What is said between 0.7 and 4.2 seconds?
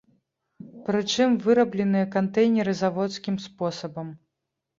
Прычым, вырабленыя кантэйнеры заводскім спосабам.